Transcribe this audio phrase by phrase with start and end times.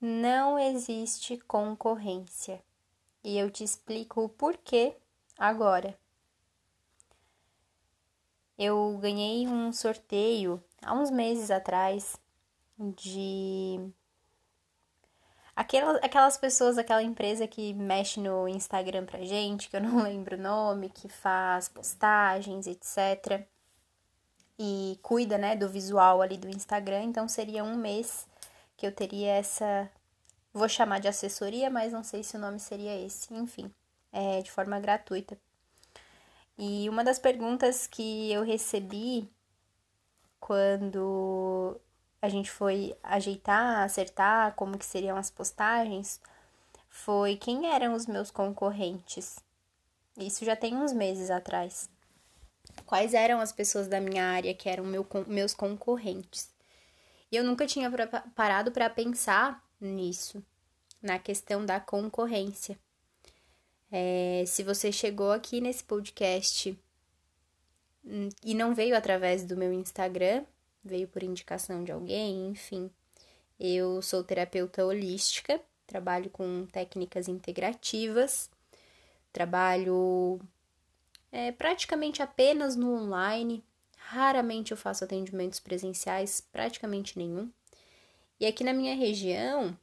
[0.00, 2.62] não existe concorrência.
[3.22, 4.96] E eu te explico o porquê
[5.36, 5.98] agora.
[8.56, 12.16] Eu ganhei um sorteio há uns meses atrás
[12.78, 13.92] de
[15.54, 20.36] aquelas, aquelas pessoas, aquela empresa que mexe no Instagram pra gente, que eu não lembro
[20.36, 23.44] o nome, que faz postagens, etc.
[24.58, 27.04] E cuida, né, do visual ali do Instagram.
[27.04, 28.26] Então seria um mês
[28.78, 29.90] que eu teria essa.
[30.54, 33.34] Vou chamar de assessoria, mas não sei se o nome seria esse.
[33.34, 33.70] Enfim,
[34.10, 35.36] é de forma gratuita.
[36.56, 39.28] E uma das perguntas que eu recebi
[40.40, 41.78] quando
[42.22, 46.20] a gente foi ajeitar, acertar como que seriam as postagens,
[46.88, 49.38] foi quem eram os meus concorrentes.
[50.16, 51.90] Isso já tem uns meses atrás.
[52.86, 56.48] Quais eram as pessoas da minha área que eram meu, meus concorrentes?
[57.30, 57.90] E eu nunca tinha
[58.34, 60.42] parado para pensar nisso,
[61.02, 62.78] na questão da concorrência.
[63.90, 66.78] É, se você chegou aqui nesse podcast
[68.04, 70.44] hum, e não veio através do meu Instagram,
[70.84, 72.90] veio por indicação de alguém, enfim.
[73.58, 78.50] Eu sou terapeuta holística, trabalho com técnicas integrativas,
[79.32, 80.40] trabalho
[81.32, 83.64] é, praticamente apenas no online,
[84.08, 87.50] raramente eu faço atendimentos presenciais, praticamente nenhum.
[88.40, 89.76] E aqui na minha região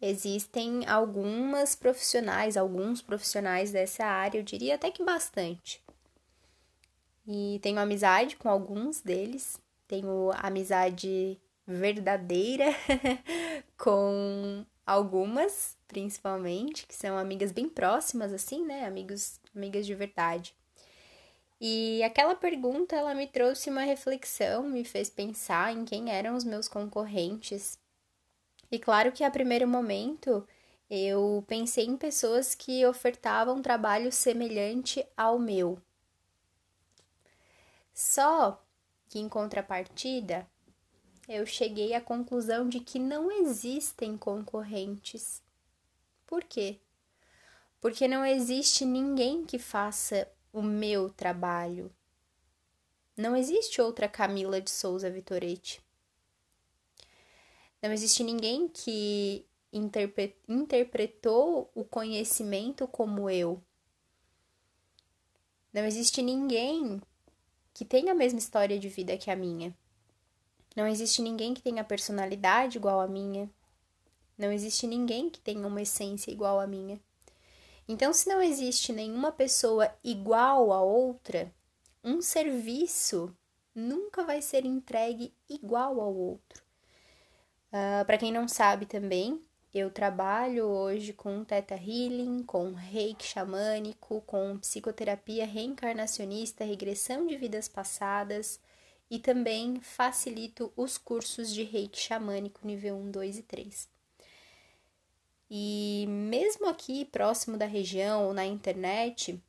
[0.00, 5.82] existem algumas profissionais, alguns profissionais dessa área, eu diria até que bastante.
[7.26, 12.66] E tenho amizade com alguns deles, tenho amizade verdadeira
[13.76, 18.86] com algumas, principalmente, que são amigas bem próximas, assim, né?
[18.86, 20.54] Amigos, amigas de verdade.
[21.60, 26.44] E aquela pergunta, ela me trouxe uma reflexão, me fez pensar em quem eram os
[26.44, 27.78] meus concorrentes.
[28.70, 30.46] E claro que a primeiro momento
[30.90, 35.80] eu pensei em pessoas que ofertavam trabalho semelhante ao meu.
[37.92, 38.62] Só
[39.08, 40.46] que, em contrapartida,
[41.28, 45.42] eu cheguei à conclusão de que não existem concorrentes.
[46.26, 46.80] Por quê?
[47.80, 51.92] Porque não existe ninguém que faça o meu trabalho.
[53.16, 55.82] Não existe outra Camila de Souza Vitorete.
[57.82, 59.44] Não existe ninguém que
[60.46, 63.60] interpretou o conhecimento como eu.
[65.72, 67.02] Não existe ninguém
[67.74, 69.76] que tem a mesma história de vida que a minha.
[70.76, 73.50] Não existe ninguém que tenha personalidade igual a minha.
[74.38, 77.00] Não existe ninguém que tenha uma essência igual a minha.
[77.86, 81.52] Então, se não existe nenhuma pessoa igual a outra,
[82.02, 83.36] um serviço
[83.74, 86.62] nunca vai ser entregue igual ao outro.
[87.72, 89.42] Uh, ah, Para quem não sabe também,
[89.74, 97.68] eu trabalho hoje com Teta Healing, com reiki xamânico, com psicoterapia reencarnacionista, regressão de vidas
[97.68, 98.60] passadas
[99.10, 103.93] e também facilito os cursos de reiki xamânico nível 1, 2 e 3.
[105.50, 109.40] E mesmo aqui próximo da região ou na internet,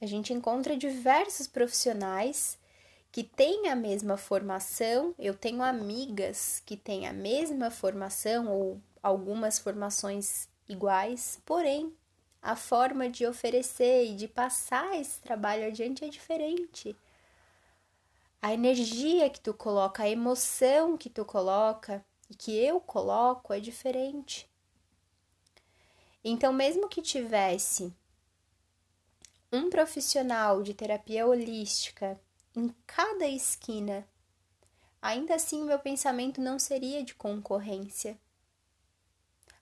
[0.00, 2.58] a gente encontra diversos profissionais
[3.10, 5.14] que têm a mesma formação.
[5.18, 11.92] Eu tenho amigas que têm a mesma formação ou algumas formações iguais, porém
[12.40, 16.96] a forma de oferecer e de passar esse trabalho adiante é diferente.
[18.40, 23.58] A energia que tu coloca, a emoção que tu coloca e que eu coloco é
[23.58, 24.47] diferente.
[26.24, 27.92] Então, mesmo que tivesse
[29.52, 32.20] um profissional de terapia holística
[32.54, 34.06] em cada esquina,
[35.00, 38.18] ainda assim meu pensamento não seria de concorrência.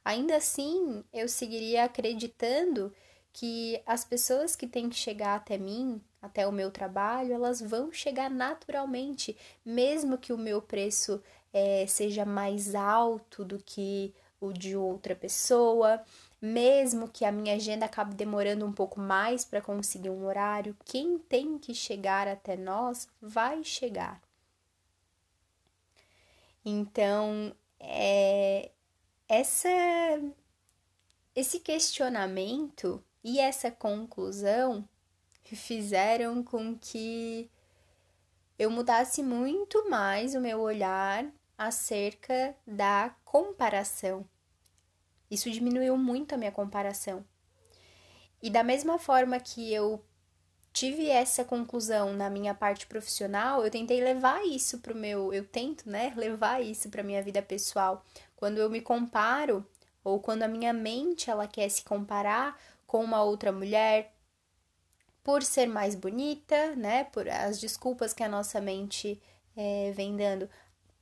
[0.05, 2.93] Ainda assim, eu seguiria acreditando
[3.33, 7.93] que as pessoas que têm que chegar até mim, até o meu trabalho, elas vão
[7.93, 11.22] chegar naturalmente, mesmo que o meu preço
[11.53, 16.03] é, seja mais alto do que o de outra pessoa,
[16.47, 21.19] mesmo que a minha agenda acabe demorando um pouco mais para conseguir um horário, quem
[21.19, 24.21] tem que chegar até nós vai chegar.
[26.65, 28.71] Então, é,
[29.28, 29.69] essa
[31.34, 34.89] esse questionamento e essa conclusão
[35.54, 37.51] fizeram com que
[38.59, 41.27] eu mudasse muito mais o meu olhar
[41.59, 44.27] acerca da comparação.
[45.31, 47.25] Isso diminuiu muito a minha comparação.
[48.43, 50.05] E da mesma forma que eu
[50.73, 55.89] tive essa conclusão na minha parte profissional, eu tentei levar isso pro meu, eu tento,
[55.89, 58.05] né, levar isso para minha vida pessoal.
[58.37, 59.67] Quando eu me comparo
[60.05, 64.13] ou quando a minha mente ela quer se comparar com uma outra mulher
[65.25, 69.21] por ser mais bonita, né, por as desculpas que a nossa mente
[69.57, 70.49] é, vem dando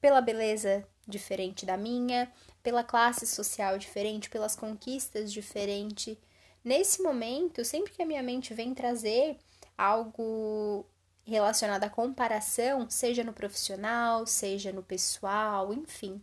[0.00, 2.30] pela beleza diferente da minha,
[2.62, 6.16] pela classe social diferente, pelas conquistas diferentes.
[6.62, 9.36] Nesse momento, sempre que a minha mente vem trazer
[9.76, 10.86] algo
[11.24, 16.22] relacionado à comparação, seja no profissional, seja no pessoal, enfim.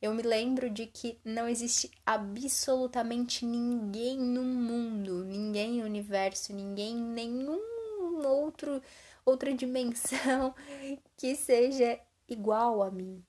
[0.00, 6.96] Eu me lembro de que não existe absolutamente ninguém no mundo, ninguém no universo, ninguém
[6.96, 8.82] em nenhum outro
[9.24, 10.54] outra dimensão
[11.16, 13.22] que seja igual a mim.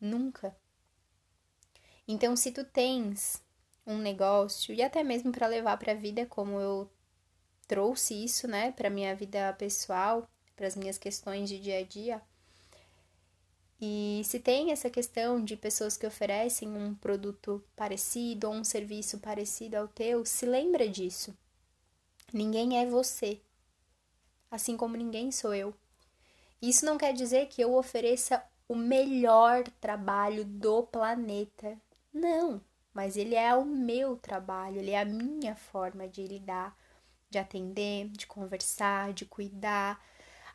[0.00, 0.56] Nunca.
[2.08, 3.42] Então, se tu tens
[3.86, 6.90] um negócio e até mesmo para levar para a vida como eu
[7.66, 12.22] trouxe isso, né, para minha vida pessoal, para as minhas questões de dia a dia.
[13.80, 19.18] E se tem essa questão de pessoas que oferecem um produto parecido ou um serviço
[19.18, 21.34] parecido ao teu, se lembra disso.
[22.32, 23.40] Ninguém é você,
[24.50, 25.74] assim como ninguém sou eu.
[26.60, 31.76] Isso não quer dizer que eu ofereça o melhor trabalho do planeta.
[32.14, 32.60] Não,
[32.94, 36.76] mas ele é o meu trabalho, ele é a minha forma de lidar
[37.30, 40.04] de atender, de conversar, de cuidar,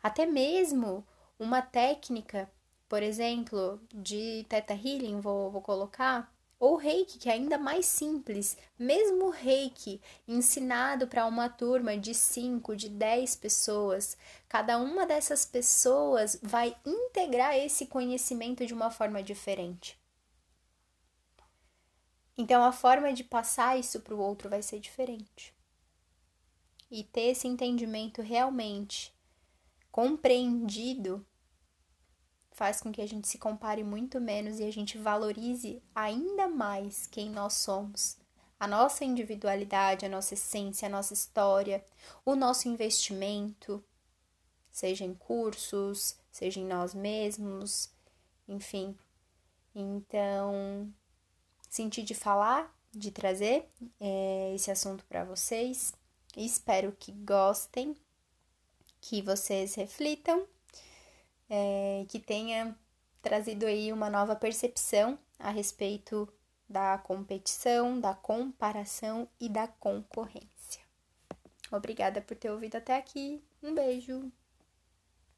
[0.02, 1.04] até mesmo
[1.38, 2.50] uma técnica,
[2.88, 8.56] por exemplo, de Theta Healing, vou, vou colocar, ou reiki, que é ainda mais simples,
[8.78, 14.16] mesmo reiki ensinado para uma turma de 5, de 10 pessoas,
[14.48, 19.98] cada uma dessas pessoas vai integrar esse conhecimento de uma forma diferente.
[22.38, 25.54] Então a forma de passar isso para o outro vai ser diferente
[26.90, 29.12] e ter esse entendimento realmente
[29.90, 31.26] compreendido
[32.56, 37.06] faz com que a gente se compare muito menos e a gente valorize ainda mais
[37.06, 38.16] quem nós somos,
[38.58, 41.84] a nossa individualidade, a nossa essência, a nossa história,
[42.24, 43.84] o nosso investimento,
[44.72, 47.90] seja em cursos, seja em nós mesmos,
[48.48, 48.96] enfim.
[49.74, 50.90] Então,
[51.68, 53.68] senti de falar, de trazer
[54.00, 55.92] é, esse assunto para vocês.
[56.34, 57.94] Espero que gostem,
[58.98, 60.46] que vocês reflitam,
[61.48, 62.76] é, que tenha
[63.22, 66.28] trazido aí uma nova percepção a respeito
[66.68, 70.82] da competição, da comparação e da concorrência.
[71.70, 73.42] Obrigada por ter ouvido até aqui.
[73.62, 74.30] Um beijo!